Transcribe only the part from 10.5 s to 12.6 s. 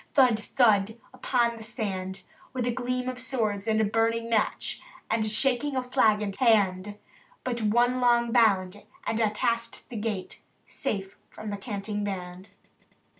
^, ts Safe from the canting band.